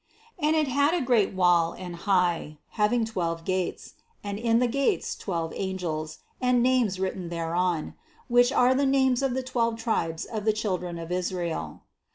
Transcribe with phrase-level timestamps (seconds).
[0.39, 0.55] 12.
[0.55, 3.93] And it had a great wall and high, having twelve gates;
[4.23, 7.93] and in the gates twelve angels, and names writ ten thereon,
[8.27, 11.83] which are the names of the twelve tribes of the children of Israel.